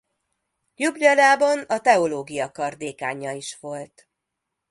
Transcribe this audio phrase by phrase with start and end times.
[0.75, 4.09] Ljubljanában a teológia kar dékánja is volt.